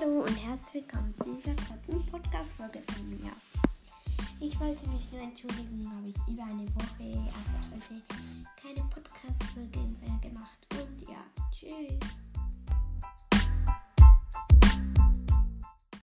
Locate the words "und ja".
10.70-11.22